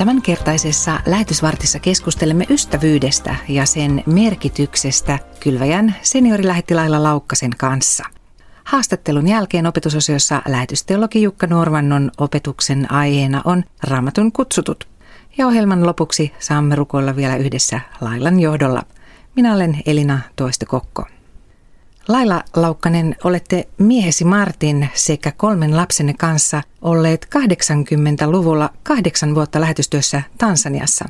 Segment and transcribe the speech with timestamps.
[0.00, 8.04] Tämänkertaisessa lähetysvartissa keskustelemme ystävyydestä ja sen merkityksestä Kylväjän seniorilähettilailla Laukkasen kanssa.
[8.64, 14.88] Haastattelun jälkeen opetusosiossa lähetysteologi Jukka Norvannon opetuksen aiheena on Raamatun kutsutut.
[15.38, 18.82] Ja ohjelman lopuksi saamme rukoilla vielä yhdessä Lailan johdolla.
[19.36, 21.06] Minä olen Elina Toiste Kokko.
[22.10, 31.04] Laila Laukkanen, olette miehesi Martin sekä kolmen lapsenne kanssa olleet 80-luvulla kahdeksan vuotta lähetystyössä Tansaniassa.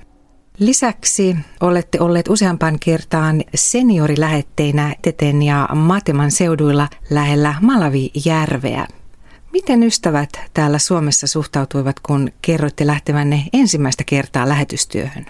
[0.59, 8.87] Lisäksi olette olleet useampaan kertaan seniorilähetteinä Teten ja Mateman seuduilla lähellä Malavi-järveä.
[9.53, 15.27] Miten ystävät täällä Suomessa suhtautuivat, kun kerroitte lähtevänne ensimmäistä kertaa lähetystyöhön?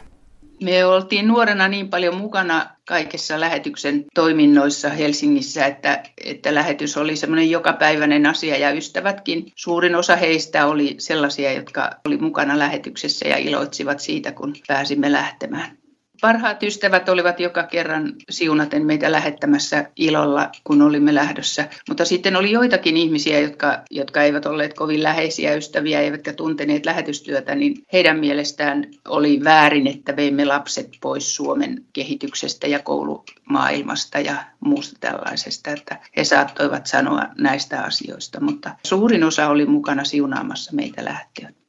[0.63, 7.51] Me oltiin nuorena niin paljon mukana kaikessa lähetyksen toiminnoissa Helsingissä, että, että lähetys oli semmoinen
[7.51, 9.53] jokapäiväinen asia ja ystävätkin.
[9.57, 15.80] Suurin osa heistä oli sellaisia, jotka oli mukana lähetyksessä ja iloitsivat siitä, kun pääsimme lähtemään.
[16.21, 21.69] Parhaat ystävät olivat joka kerran siunaten meitä lähettämässä ilolla, kun olimme lähdössä.
[21.89, 27.55] Mutta sitten oli joitakin ihmisiä, jotka, jotka eivät olleet kovin läheisiä ystäviä, eivätkä tunteneet lähetystyötä,
[27.55, 34.97] niin heidän mielestään oli väärin, että veimme lapset pois Suomen kehityksestä ja koulumaailmasta ja muusta
[35.01, 35.71] tällaisesta.
[35.71, 41.60] Että he saattoivat sanoa näistä asioista, mutta suurin osa oli mukana siunaamassa meitä lähtöön.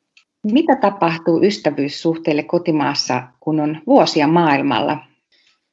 [0.44, 4.98] Mitä tapahtuu ystävyyssuhteille kotimaassa, kun on vuosia maailmalla?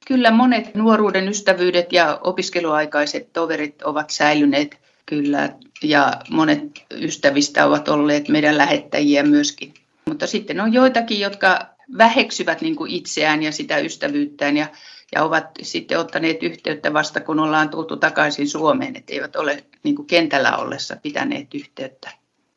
[0.06, 5.48] Kyllä monet nuoruuden ystävyydet ja opiskeluaikaiset toverit ovat säilyneet kyllä
[5.82, 6.60] ja monet
[6.90, 9.74] ystävistä ovat olleet meidän lähettäjiä myöskin.
[10.06, 11.66] Mutta sitten on joitakin, jotka
[11.98, 14.66] väheksyvät niin kuin itseään ja sitä ystävyyttään ja,
[15.14, 19.94] ja ovat sitten ottaneet yhteyttä vasta kun ollaan tultu takaisin Suomeen, että eivät ole niin
[19.94, 22.10] kuin kentällä ollessa pitäneet yhteyttä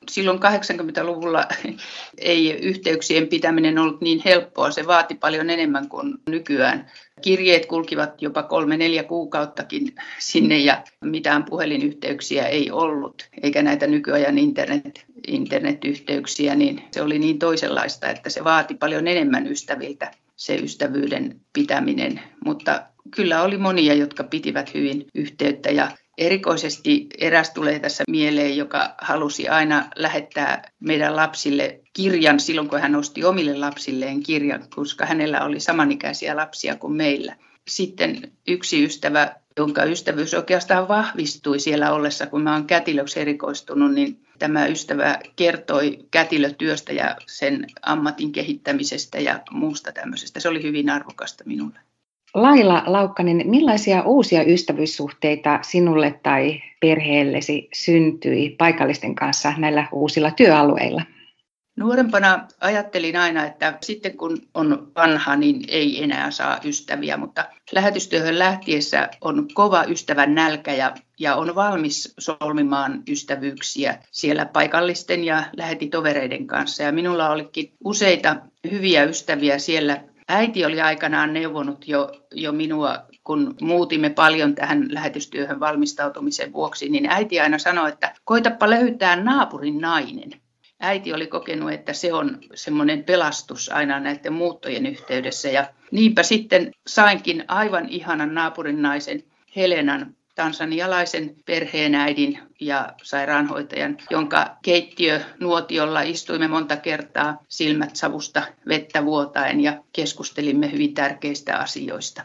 [0.09, 1.47] silloin 80-luvulla
[2.17, 4.71] ei yhteyksien pitäminen ollut niin helppoa.
[4.71, 6.91] Se vaati paljon enemmän kuin nykyään.
[7.21, 15.05] Kirjeet kulkivat jopa kolme-neljä kuukauttakin sinne ja mitään puhelinyhteyksiä ei ollut, eikä näitä nykyajan internet,
[15.27, 22.21] internetyhteyksiä, niin se oli niin toisenlaista, että se vaati paljon enemmän ystäviltä se ystävyyden pitäminen.
[22.45, 22.83] Mutta
[23.15, 29.47] kyllä oli monia, jotka pitivät hyvin yhteyttä ja Erikoisesti eräs tulee tässä mieleen, joka halusi
[29.47, 35.59] aina lähettää meidän lapsille kirjan silloin, kun hän osti omille lapsilleen kirjan, koska hänellä oli
[35.59, 37.35] samanikäisiä lapsia kuin meillä.
[37.67, 44.25] Sitten yksi ystävä, jonka ystävyys oikeastaan vahvistui siellä ollessa, kun mä oon kätilöksi erikoistunut, niin
[44.39, 50.39] tämä ystävä kertoi kätilötyöstä ja sen ammatin kehittämisestä ja muusta tämmöisestä.
[50.39, 51.79] Se oli hyvin arvokasta minulle.
[52.33, 61.01] Laila Laukkanen, millaisia uusia ystävyyssuhteita sinulle tai perheellesi syntyi paikallisten kanssa näillä uusilla työalueilla?
[61.75, 68.39] Nuorempana ajattelin aina, että sitten kun on vanha, niin ei enää saa ystäviä, mutta lähetystyöhön
[68.39, 76.47] lähtiessä on kova ystävän nälkä ja, ja on valmis solmimaan ystävyyksiä siellä paikallisten ja lähetitovereiden
[76.47, 76.83] kanssa.
[76.83, 78.35] Ja minulla olikin useita
[78.71, 80.03] hyviä ystäviä siellä
[80.33, 87.09] Äiti oli aikanaan neuvonut jo, jo minua, kun muutimme paljon tähän lähetystyöhön valmistautumisen vuoksi, niin
[87.09, 90.31] äiti aina sanoi, että koitapa löytää naapurin nainen.
[90.79, 95.49] Äiti oli kokenut, että se on semmoinen pelastus aina näiden muuttojen yhteydessä.
[95.49, 99.23] Ja niinpä sitten sainkin aivan ihanan naapurin naisen
[99.55, 109.61] Helenan tansanialaisen perheenäidin ja sairaanhoitajan, jonka keittiö nuotiolla istuimme monta kertaa silmät savusta vettä vuotaen
[109.61, 112.23] ja keskustelimme hyvin tärkeistä asioista.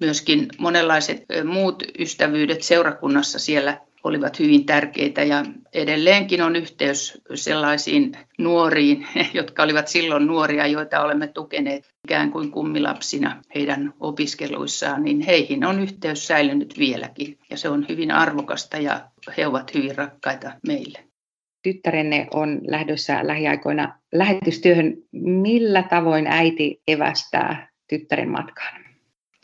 [0.00, 5.44] Myöskin monenlaiset muut ystävyydet seurakunnassa siellä olivat hyvin tärkeitä ja
[5.74, 13.42] edelleenkin on yhteys sellaisiin nuoriin, jotka olivat silloin nuoria, joita olemme tukeneet ikään kuin kummilapsina
[13.54, 19.46] heidän opiskeluissaan, niin heihin on yhteys säilynyt vieläkin ja se on hyvin arvokasta ja he
[19.46, 20.98] ovat hyvin rakkaita meille.
[21.62, 24.96] Tyttärenne on lähdössä lähiaikoina lähetystyöhön.
[25.12, 28.85] Millä tavoin äiti evästää tyttären matkaan?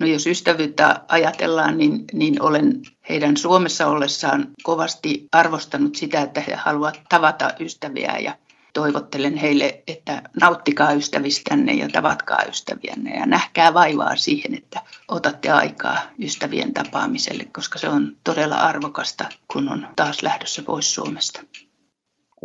[0.01, 6.55] No jos ystävyyttä ajatellaan, niin, niin olen heidän Suomessa ollessaan kovasti arvostanut sitä, että he
[6.55, 8.35] haluavat tavata ystäviä ja
[8.73, 15.99] toivottelen heille, että nauttikaa ystävistänne ja tavatkaa ystäviänne ja nähkää vaivaa siihen, että otatte aikaa
[16.19, 21.43] ystävien tapaamiselle, koska se on todella arvokasta, kun on taas lähdössä pois Suomesta.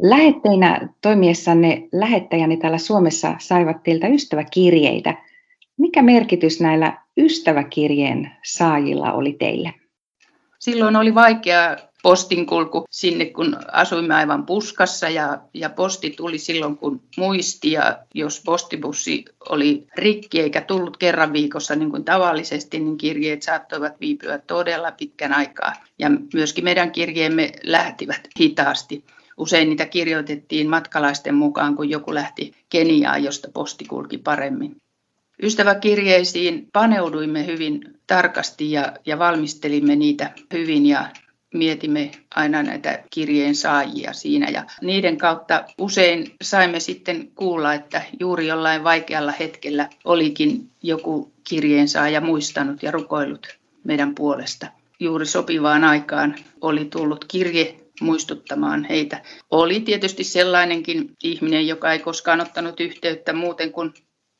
[0.01, 5.13] Lähetteinä toimiessanne lähettäjäni täällä Suomessa saivat teiltä ystäväkirjeitä.
[5.77, 9.73] Mikä merkitys näillä ystäväkirjeen saajilla oli teille?
[10.59, 17.01] Silloin oli vaikea postinkulku sinne, kun asuimme aivan puskassa ja, ja posti tuli silloin, kun
[17.17, 23.43] muisti ja jos postibussi oli rikki eikä tullut kerran viikossa niin kuin tavallisesti, niin kirjeet
[23.43, 29.03] saattoivat viipyä todella pitkän aikaa ja myöskin meidän kirjeemme lähtivät hitaasti.
[29.37, 34.75] Usein niitä kirjoitettiin matkalaisten mukaan, kun joku lähti Keniaan, josta posti kulki paremmin.
[35.43, 41.09] Ystäväkirjeisiin paneuduimme hyvin tarkasti ja, ja valmistelimme niitä hyvin ja
[41.53, 48.47] mietimme aina näitä kirjeen saajia siinä ja niiden kautta usein saimme sitten kuulla, että juuri
[48.47, 54.67] jollain vaikealla hetkellä olikin joku kirjeen saaja muistanut ja rukoillut meidän puolesta.
[54.99, 59.21] Juuri sopivaan aikaan oli tullut kirje muistuttamaan heitä.
[59.51, 63.93] Oli tietysti sellainenkin ihminen, joka ei koskaan ottanut yhteyttä muuten kuin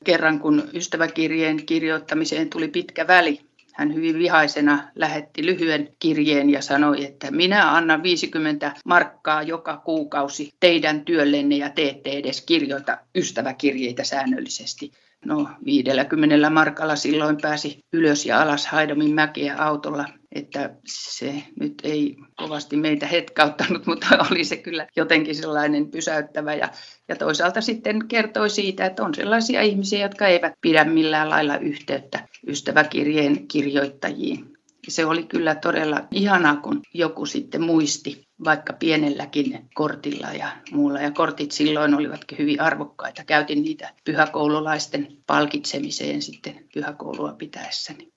[0.05, 3.39] kerran, kun ystäväkirjeen kirjoittamiseen tuli pitkä väli.
[3.73, 10.51] Hän hyvin vihaisena lähetti lyhyen kirjeen ja sanoi, että minä annan 50 markkaa joka kuukausi
[10.59, 14.91] teidän työllenne ja te ette edes kirjoita ystäväkirjeitä säännöllisesti.
[15.25, 22.15] No 50 markalla silloin pääsi ylös ja alas Haidomin mäkeä autolla, että se nyt ei
[22.35, 26.53] kovasti meitä hetkauttanut, mutta oli se kyllä jotenkin sellainen pysäyttävä.
[26.53, 26.69] Ja,
[27.07, 32.27] ja toisaalta sitten kertoi siitä, että on sellaisia ihmisiä, jotka eivät pidä millään lailla yhteyttä
[32.47, 34.57] ystäväkirjeen kirjoittajiin.
[34.87, 41.01] Se oli kyllä todella ihanaa, kun joku sitten muisti vaikka pienelläkin kortilla ja muulla.
[41.01, 43.23] Ja kortit silloin olivatkin hyvin arvokkaita.
[43.25, 48.16] Käytin niitä pyhäkoululaisten palkitsemiseen sitten pyhäkoulua pitäessäni.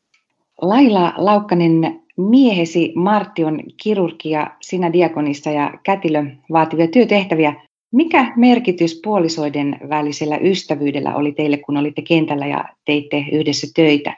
[0.62, 7.54] Laila Laukkanen, miehesi Martti on kirurgia, sinä diakonissa ja kätilö vaativia työtehtäviä.
[7.92, 14.16] Mikä merkitys puolisoiden välisellä ystävyydellä oli teille, kun olitte kentällä ja teitte yhdessä töitä?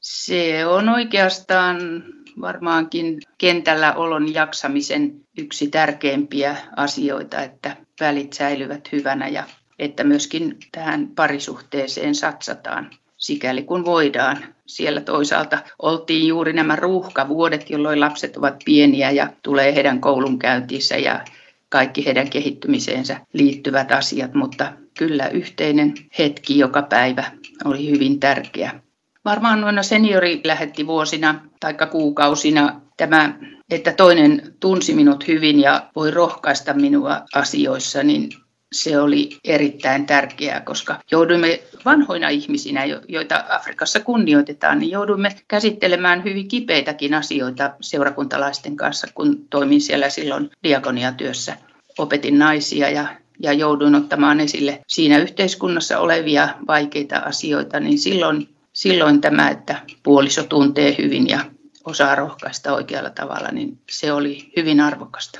[0.00, 2.04] Se on oikeastaan
[2.40, 9.44] varmaankin kentällä olon jaksamisen yksi tärkeimpiä asioita, että välit säilyvät hyvänä ja
[9.78, 12.90] että myöskin tähän parisuhteeseen satsataan
[13.22, 14.38] sikäli kun voidaan.
[14.66, 21.24] Siellä toisaalta oltiin juuri nämä ruuhkavuodet, jolloin lapset ovat pieniä ja tulee heidän koulunkäyntiinsä ja
[21.68, 27.24] kaikki heidän kehittymiseensä liittyvät asiat, mutta kyllä yhteinen hetki joka päivä
[27.64, 28.80] oli hyvin tärkeä.
[29.24, 33.38] Varmaan noina seniorilähettivuosina tai kuukausina tämä,
[33.70, 38.28] että toinen tunsi minut hyvin ja voi rohkaista minua asioissa, niin
[38.72, 46.48] se oli erittäin tärkeää, koska jouduimme vanhoina ihmisinä, joita Afrikassa kunnioitetaan, niin jouduimme käsittelemään hyvin
[46.48, 51.56] kipeitäkin asioita seurakuntalaisten kanssa, kun toimin siellä silloin diakoniatyössä.
[51.98, 53.06] Opetin naisia ja,
[53.40, 60.42] ja jouduin ottamaan esille siinä yhteiskunnassa olevia vaikeita asioita, niin silloin, silloin tämä, että puoliso
[60.42, 61.40] tuntee hyvin ja
[61.84, 65.38] osaa rohkaista oikealla tavalla, niin se oli hyvin arvokasta.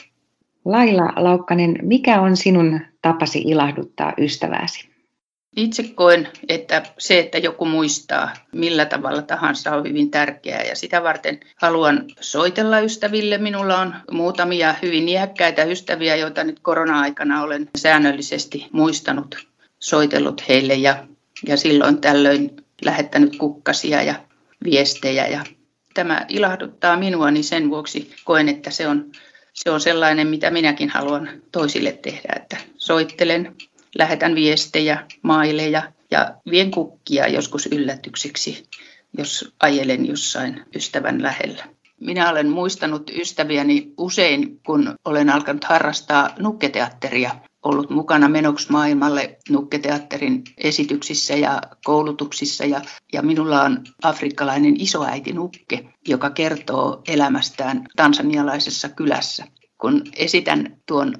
[0.64, 4.92] Laila Laukkanen, mikä on sinun tapasi ilahduttaa ystävääsi?
[5.56, 11.02] Itse koen, että se, että joku muistaa millä tavalla tahansa on hyvin tärkeää ja sitä
[11.02, 13.38] varten haluan soitella ystäville.
[13.38, 19.46] Minulla on muutamia hyvin iäkkäitä ystäviä, joita nyt korona-aikana olen säännöllisesti muistanut,
[19.78, 21.06] soitellut heille ja,
[21.46, 24.14] ja silloin tällöin lähettänyt kukkasia ja
[24.64, 25.26] viestejä.
[25.26, 25.44] Ja
[25.94, 29.12] tämä ilahduttaa minua, niin sen vuoksi koen, että se on
[29.52, 33.56] se on sellainen, mitä minäkin haluan toisille tehdä, että soittelen,
[33.98, 38.68] lähetän viestejä, maileja ja vien kukkia joskus yllätyksiksi,
[39.18, 41.64] jos ajelen jossain ystävän lähellä.
[42.00, 47.30] Minä olen muistanut ystäviäni usein, kun olen alkanut harrastaa nukketeatteria
[47.62, 52.64] ollut mukana menoksi maailmalle nukketeatterin esityksissä ja koulutuksissa.
[52.64, 52.80] Ja,
[53.12, 59.46] ja minulla on afrikkalainen isoäiti Nukke, joka kertoo elämästään tansanialaisessa kylässä.
[59.78, 61.14] Kun esitän tuon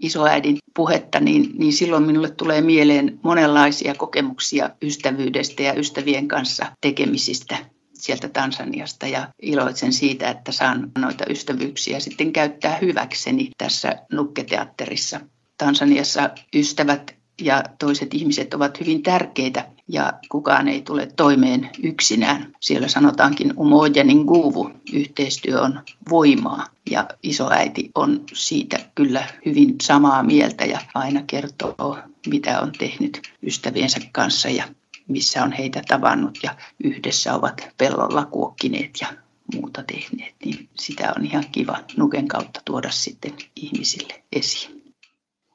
[0.00, 7.56] isoäidin puhetta, niin, niin silloin minulle tulee mieleen monenlaisia kokemuksia ystävyydestä ja ystävien kanssa tekemisistä
[7.98, 15.20] sieltä Tansaniasta ja iloitsen siitä, että saan noita ystävyyksiä sitten käyttää hyväkseni tässä nukketeatterissa.
[15.58, 22.52] Tansaniassa ystävät ja toiset ihmiset ovat hyvin tärkeitä ja kukaan ei tule toimeen yksinään.
[22.60, 30.64] Siellä sanotaankin umoja nguvu, yhteistyö on voimaa ja isoäiti on siitä kyllä hyvin samaa mieltä
[30.64, 34.64] ja aina kertoo, mitä on tehnyt ystäviensä kanssa ja
[35.08, 39.06] missä on heitä tavannut ja yhdessä ovat pellolla kuokkineet ja
[39.54, 44.77] muuta tehneet, niin sitä on ihan kiva Nuken kautta tuoda sitten ihmisille esiin.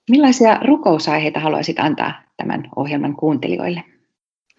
[0.10, 3.84] Millaisia rukousaiheita haluaisit antaa tämän ohjelman kuuntelijoille?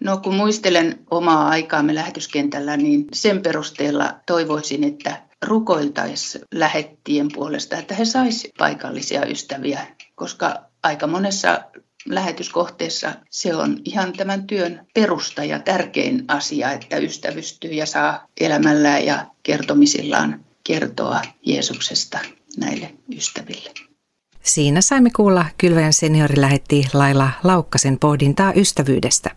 [0.03, 7.95] No kun muistelen omaa aikaamme lähetyskentällä, niin sen perusteella toivoisin, että rukoiltaisi lähettien puolesta, että
[7.95, 11.61] he saisivat paikallisia ystäviä, koska aika monessa
[12.05, 19.05] lähetyskohteessa se on ihan tämän työn perusta ja tärkein asia, että ystävystyy ja saa elämällään
[19.05, 22.19] ja kertomisillaan kertoa Jeesuksesta
[22.57, 23.94] näille ystäville.
[24.45, 29.29] Siinä saimme kuulla Kylväjän seniori lähetti Laila Laukkasen pohdintaa ystävyydestä.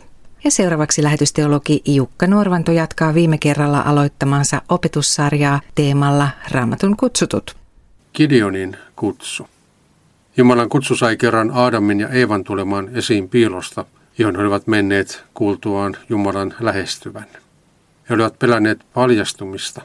[0.44, 7.56] Ja seuraavaksi lähetysteologi Jukka Norvanto jatkaa viime kerralla aloittamansa opetussarjaa teemalla Raamatun kutsutut.
[8.14, 9.48] Gideonin kutsu.
[10.36, 13.84] Jumalan kutsu sai kerran Aadamin ja Eevan tulemaan esiin piilosta,
[14.18, 17.26] johon he olivat menneet kuultuaan Jumalan lähestyvän.
[18.10, 19.82] He olivat pelänneet paljastumista.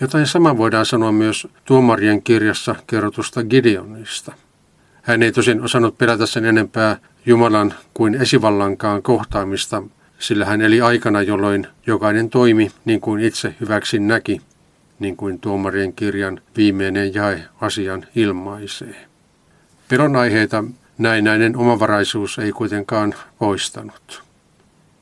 [0.00, 4.32] Jotain sama voidaan sanoa myös tuomarien kirjassa kerrotusta Gideonista.
[5.02, 9.82] Hän ei tosin osannut pelätä sen enempää Jumalan kuin esivallankaan kohtaamista,
[10.18, 14.40] sillä hän eli aikana, jolloin jokainen toimi niin kuin itse hyväksi näki,
[14.98, 19.06] niin kuin tuomarien kirjan viimeinen jae asian ilmaisee.
[19.88, 20.64] Pelon aiheita
[20.98, 24.22] näinäinen omavaraisuus ei kuitenkaan poistanut.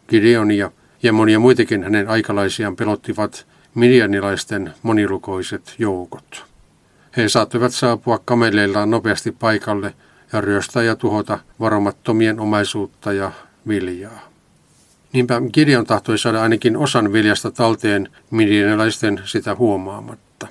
[0.09, 0.71] Gideonia
[1.03, 3.47] ja monia muitakin hänen aikalaisiaan pelottivat
[3.79, 6.45] midianilaisten monilukoiset joukot.
[7.17, 9.95] He saattoivat saapua kameleillaan nopeasti paikalle
[10.33, 13.33] ja ryöstää ja tuhota varomattomien omaisuutta ja
[13.69, 14.29] viljaa.
[15.13, 20.47] Niinpä Gideon tahtoi saada ainakin osan viljasta talteen midianilaisten sitä huomaamatta.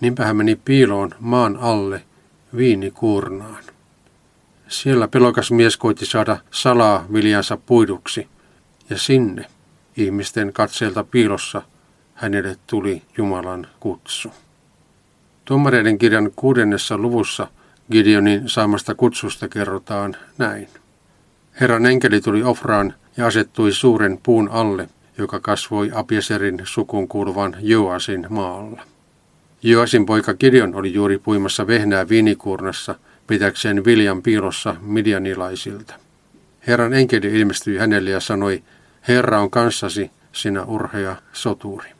[0.00, 2.02] Niinpä hän meni piiloon maan alle
[2.56, 3.64] viinikuurnaan.
[4.68, 8.28] Siellä pelokas mies koitti saada salaa viljansa puiduksi,
[8.90, 9.46] ja sinne
[9.96, 11.62] ihmisten katseelta piilossa
[12.20, 14.32] hänelle tuli Jumalan kutsu.
[15.44, 17.46] Tuomareiden kirjan kuudennessa luvussa
[17.92, 20.68] Gideonin saamasta kutsusta kerrotaan näin.
[21.60, 28.26] Herran enkeli tuli Ofraan ja asettui suuren puun alle, joka kasvoi Abieserin sukun kuuluvan Joasin
[28.28, 28.82] maalla.
[29.62, 32.94] Joasin poika Gideon oli juuri puimassa vehnää viinikuurnassa
[33.26, 35.94] pitäkseen viljan piilossa midianilaisilta.
[36.66, 38.62] Herran enkeli ilmestyi hänelle ja sanoi,
[39.08, 41.99] Herra on kanssasi, sinä urhea soturi.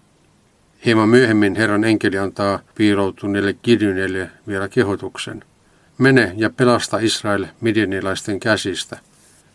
[0.85, 5.45] Hieman myöhemmin Herran enkeli antaa piiloutuneelle Gideonille vielä kehotuksen.
[5.99, 8.99] Mene ja pelasta Israel midianilaisten käsistä.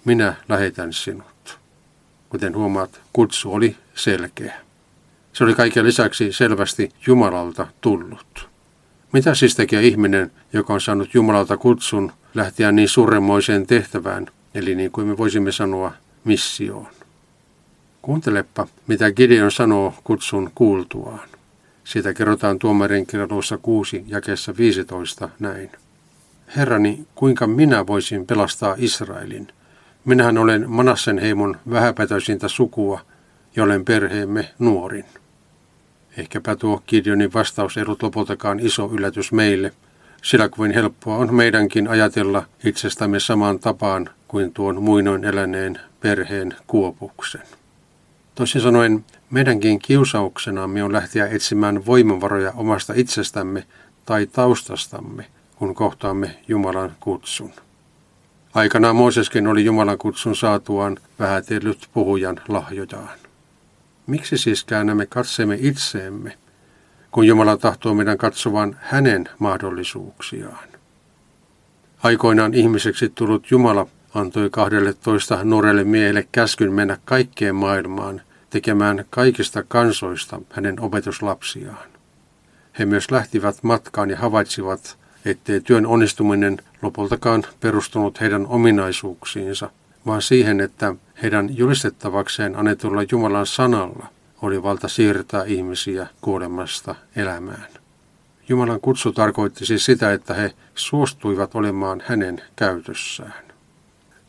[0.05, 1.59] Minä lähetän sinut.
[2.29, 4.53] Kuten huomaat, kutsu oli selkeä.
[5.33, 8.49] Se oli kaiken lisäksi selvästi Jumalalta tullut.
[9.11, 14.91] Mitä siis tekee ihminen, joka on saanut Jumalalta kutsun lähteä niin suuremmoiseen tehtävään, eli niin
[14.91, 15.91] kuin me voisimme sanoa,
[16.23, 16.94] missioon?
[18.05, 21.29] Kuuntelepa, mitä Gideon sanoo kutsun kuultuaan.
[21.83, 25.71] Siitä kerrotaan tuomarin kirjaluissa 6 jakeessa 15 näin.
[26.55, 29.47] Herrani, kuinka minä voisin pelastaa Israelin?
[30.05, 33.01] Minähän olen Manassen heimon vähäpätöisintä sukua,
[33.55, 35.05] jolen perheemme nuorin.
[36.17, 39.73] Ehkäpä tuo Gideonin vastaus ei ollut lopultakaan iso yllätys meille,
[40.23, 47.41] sillä kuin helppoa on meidänkin ajatella itsestämme samaan tapaan kuin tuon muinoin eläneen perheen kuopuksen.
[48.35, 53.65] Toisin sanoen, meidänkin kiusauksenamme on lähteä etsimään voimavaroja omasta itsestämme
[54.05, 55.25] tai taustastamme,
[55.55, 57.51] kun kohtaamme Jumalan kutsun.
[58.53, 63.19] Aikanaan Mooseskin oli Jumalan kutsun saatuaan vähätellyt puhujan lahjojaan.
[64.07, 66.37] Miksi siis käännämme katseemme itseemme,
[67.11, 70.67] kun Jumala tahtoo meidän katsovan hänen mahdollisuuksiaan?
[72.03, 79.63] Aikoinaan ihmiseksi tullut Jumala antoi kahdelle toista nuorelle miehelle käskyn mennä kaikkeen maailmaan tekemään kaikista
[79.63, 81.89] kansoista hänen opetuslapsiaan.
[82.79, 89.69] He myös lähtivät matkaan ja havaitsivat, ettei työn onnistuminen lopultakaan perustunut heidän ominaisuuksiinsa,
[90.05, 94.07] vaan siihen, että heidän julistettavakseen annetulla Jumalan sanalla
[94.41, 97.67] oli valta siirtää ihmisiä kuolemasta elämään.
[98.49, 103.44] Jumalan kutsu tarkoitti siis sitä, että he suostuivat olemaan hänen käytössään.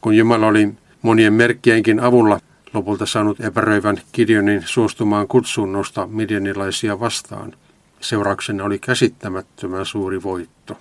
[0.00, 2.40] Kun Jumala oli monien merkkienkin avulla
[2.74, 7.54] lopulta saanut epäröivän Gideonin suostumaan kutsuun nostaa midianilaisia vastaan,
[8.00, 10.78] seurauksena oli käsittämättömän suuri voitto.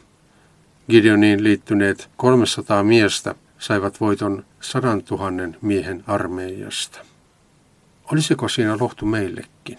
[0.89, 6.99] Gideoniin liittyneet 300 miestä saivat voiton sadan tuhannen miehen armeijasta.
[8.11, 9.77] Olisiko siinä lohtu meillekin?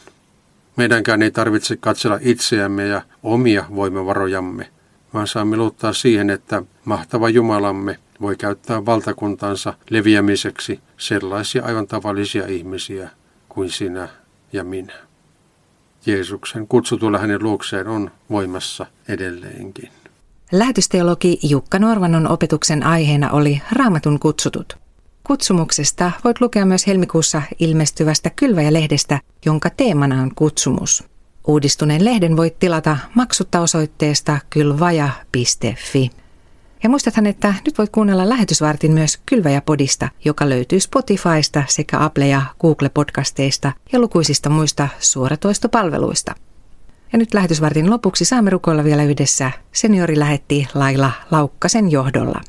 [0.76, 4.71] Meidänkään ei tarvitse katsella itseämme ja omia voimavarojamme,
[5.14, 13.11] vaan saamme luottaa siihen, että mahtava Jumalamme voi käyttää valtakuntansa leviämiseksi sellaisia aivan tavallisia ihmisiä
[13.49, 14.09] kuin sinä
[14.53, 14.95] ja minä.
[16.07, 19.91] Jeesuksen kutsu tulla hänen luokseen on voimassa edelleenkin.
[20.53, 24.79] Lähetysteologi Jukka Norvannon opetuksen aiheena oli Raamatun kutsutut.
[25.25, 31.05] Kutsumuksesta voit lukea myös helmikuussa ilmestyvästä Kylväjä-lehdestä, jonka teemana on kutsumus.
[31.47, 36.11] Uudistuneen lehden voit tilata maksutta osoitteesta kylvaja.fi.
[36.87, 42.43] Ja muistathan, että nyt voit kuunnella lähetysvartin myös Kylväjä-podista, joka löytyy Spotifysta sekä Apple- ja
[42.61, 46.35] Google-podcasteista ja lukuisista muista suoratoistopalveluista.
[47.12, 49.50] Ja nyt lähetysvartin lopuksi saamme rukoilla vielä yhdessä.
[49.73, 52.40] Seniori lähetti Laila Laukkasen johdolla.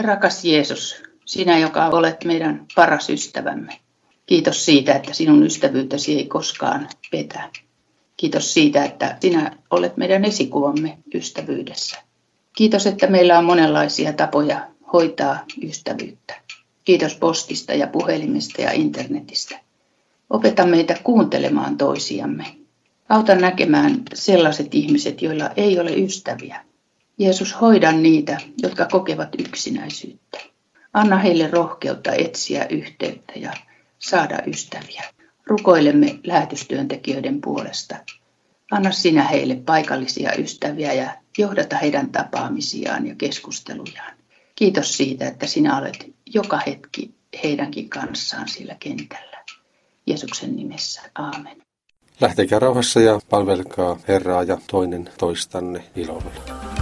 [0.00, 3.80] Rakas Jeesus, sinä, joka olet meidän paras ystävämme.
[4.26, 7.50] Kiitos siitä, että sinun ystävyytesi ei koskaan petä.
[8.16, 12.05] Kiitos siitä, että sinä olet meidän esikuvamme ystävyydessä.
[12.56, 16.34] Kiitos, että meillä on monenlaisia tapoja hoitaa ystävyyttä.
[16.84, 19.60] Kiitos postista ja puhelimesta ja internetistä.
[20.30, 22.44] Opeta meitä kuuntelemaan toisiamme.
[23.08, 26.64] Auta näkemään sellaiset ihmiset, joilla ei ole ystäviä.
[27.18, 30.38] Jeesus, hoida niitä, jotka kokevat yksinäisyyttä.
[30.92, 33.52] Anna heille rohkeutta etsiä yhteyttä ja
[33.98, 35.02] saada ystäviä.
[35.46, 37.96] Rukoilemme lähetystyöntekijöiden puolesta.
[38.70, 44.16] Anna sinä heille paikallisia ystäviä ja johdata heidän tapaamisiaan ja keskustelujaan.
[44.54, 47.14] Kiitos siitä, että sinä olet joka hetki
[47.44, 49.44] heidänkin kanssaan sillä kentällä.
[50.06, 51.62] Jeesuksen nimessä, aamen.
[52.20, 56.75] Lähtekää rauhassa ja palvelkaa Herraa ja toinen toistanne ilolla.